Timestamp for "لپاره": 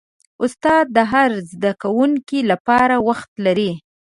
2.51-2.95